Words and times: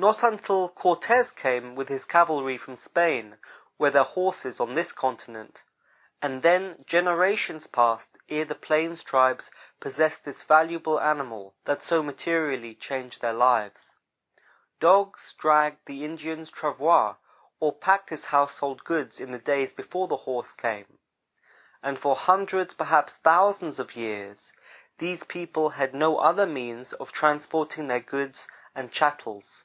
Not 0.00 0.22
until 0.22 0.68
Cortez 0.68 1.32
came 1.32 1.74
with 1.74 1.88
his 1.88 2.04
cavalry 2.04 2.56
from 2.56 2.76
Spain, 2.76 3.36
were 3.78 3.90
there 3.90 4.04
horses 4.04 4.60
on 4.60 4.74
this 4.74 4.92
continent, 4.92 5.64
and 6.22 6.40
then 6.40 6.84
generations 6.86 7.66
passed 7.66 8.16
ere 8.28 8.44
the 8.44 8.54
plains 8.54 9.02
tribes 9.02 9.50
possessed 9.80 10.24
this 10.24 10.44
valuable 10.44 11.00
animal, 11.00 11.56
that 11.64 11.82
so 11.82 12.00
materially 12.00 12.76
changed 12.76 13.20
their 13.20 13.32
lives. 13.32 13.96
Dogs 14.78 15.32
dragged 15.36 15.80
the 15.86 16.04
Indian's 16.04 16.48
travois 16.52 17.16
or 17.58 17.72
packed 17.72 18.10
his 18.10 18.26
household 18.26 18.84
goods 18.84 19.18
in 19.18 19.32
the 19.32 19.38
days 19.40 19.72
before 19.72 20.06
the 20.06 20.16
horse 20.18 20.52
came, 20.52 21.00
and 21.82 21.98
for 21.98 22.14
hundreds 22.14 22.72
perhaps 22.72 23.14
thousands 23.14 23.80
of 23.80 23.96
years, 23.96 24.52
these 24.98 25.24
people 25.24 25.70
had 25.70 25.92
no 25.92 26.18
other 26.18 26.46
means 26.46 26.92
of 26.92 27.10
trans 27.10 27.48
porting 27.48 27.88
their 27.88 27.98
goods 27.98 28.46
and 28.76 28.92
chattels. 28.92 29.64